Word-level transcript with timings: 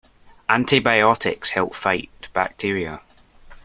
Antibiotics 0.49 1.51
help 1.51 1.75
fight 1.75 2.09
bacteria. 2.33 3.01